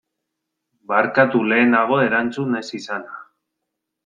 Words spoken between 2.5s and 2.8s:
ez